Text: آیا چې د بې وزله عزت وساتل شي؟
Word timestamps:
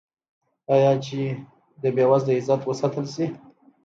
آیا 0.73 0.91
چې 1.05 1.19
د 1.81 1.83
بې 1.95 2.05
وزله 2.11 2.33
عزت 2.39 2.61
وساتل 2.65 3.05
شي؟ 3.13 3.25